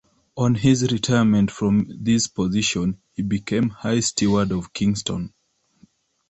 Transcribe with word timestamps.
On 0.35 0.55
his 0.55 0.91
retirement 0.91 1.51
from 1.51 1.85
this 1.95 2.25
position 2.25 2.99
he 3.13 3.21
became 3.21 3.69
High 3.69 3.99
Steward 3.99 4.51
of 4.51 4.73
Kingston. 4.73 5.31